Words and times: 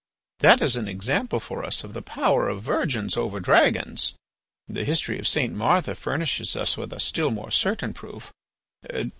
"That 0.39 0.63
is 0.63 0.77
an 0.77 0.87
example 0.87 1.39
for 1.39 1.63
us 1.63 1.83
of 1.83 1.93
the 1.93 2.01
power 2.01 2.49
of 2.49 2.63
virgins 2.63 3.15
over 3.15 3.39
dragons. 3.39 4.13
The 4.67 4.83
history 4.83 5.19
of 5.19 5.27
St. 5.27 5.53
Martha 5.53 5.93
furnishes 5.93 6.55
us 6.55 6.75
with 6.75 6.91
a 6.91 6.99
still 6.99 7.29
more 7.29 7.51
certain 7.51 7.93
proof. 7.93 8.33